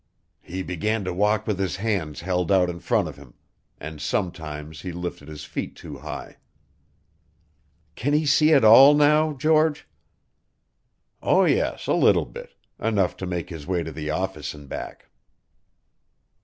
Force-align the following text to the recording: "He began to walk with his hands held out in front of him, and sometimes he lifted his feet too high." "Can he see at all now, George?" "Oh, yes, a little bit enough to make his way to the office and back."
"He 0.41 0.63
began 0.63 1.03
to 1.03 1.13
walk 1.13 1.45
with 1.45 1.59
his 1.59 1.75
hands 1.75 2.21
held 2.21 2.51
out 2.51 2.71
in 2.71 2.79
front 2.79 3.07
of 3.07 3.17
him, 3.17 3.35
and 3.79 4.01
sometimes 4.01 4.81
he 4.81 4.91
lifted 4.91 5.27
his 5.27 5.45
feet 5.45 5.75
too 5.75 5.99
high." 5.99 6.37
"Can 7.93 8.11
he 8.13 8.25
see 8.25 8.51
at 8.55 8.63
all 8.63 8.95
now, 8.95 9.33
George?" 9.33 9.87
"Oh, 11.21 11.45
yes, 11.45 11.85
a 11.85 11.93
little 11.93 12.25
bit 12.25 12.49
enough 12.79 13.15
to 13.17 13.27
make 13.27 13.51
his 13.51 13.67
way 13.67 13.83
to 13.83 13.91
the 13.91 14.09
office 14.09 14.55
and 14.55 14.67
back." 14.67 15.09